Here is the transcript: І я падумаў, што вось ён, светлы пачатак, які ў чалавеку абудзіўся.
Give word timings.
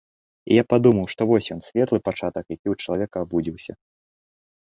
І 0.53 0.55
я 0.55 0.61
падумаў, 0.73 1.05
што 1.13 1.21
вось 1.31 1.49
ён, 1.55 1.59
светлы 1.67 1.99
пачатак, 2.09 2.45
які 2.55 2.67
ў 2.73 2.85
чалавеку 2.85 3.15
абудзіўся. 3.25 3.73